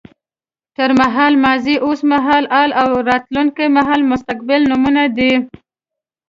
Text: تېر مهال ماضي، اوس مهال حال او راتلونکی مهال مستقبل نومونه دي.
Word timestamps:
تېر 0.75 0.91
مهال 0.99 1.33
ماضي، 1.43 1.75
اوس 1.85 1.99
مهال 2.11 2.43
حال 2.53 2.69
او 2.81 2.89
راتلونکی 3.09 3.65
مهال 3.77 4.01
مستقبل 4.11 4.61
نومونه 4.69 5.03
دي. 5.17 5.31